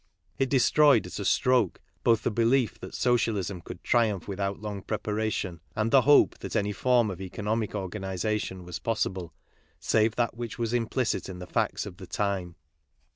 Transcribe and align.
It 0.39 0.49
destroyed 0.49 1.05
at 1.05 1.19
a 1.19 1.25
stroke 1.25 1.79
both 2.03 2.23
the 2.23 2.31
belief 2.31 2.79
that 2.79 2.95
Socialism 2.95 3.61
could 3.61 3.83
triumph 3.83 4.27
without 4.27 4.59
long 4.59 4.81
preparation, 4.81 5.59
and 5.75 5.91
the 5.91 6.01
hope 6.01 6.39
that 6.39 6.55
any 6.55 6.71
form 6.73 7.11
of 7.11 7.21
economic 7.21 7.75
organization 7.75 8.63
was 8.65 8.79
possible 8.79 9.31
save 9.79 10.15
that 10.15 10.35
which 10.35 10.57
was 10.57 10.73
implicit 10.73 11.29
in 11.29 11.37
the 11.37 11.45
facts 11.45 11.85
of 11.85 11.97
the 11.97 12.07
time. 12.07 12.55